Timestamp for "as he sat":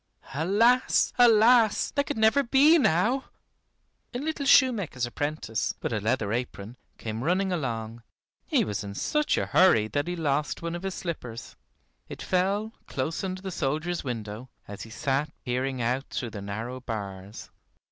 14.67-15.31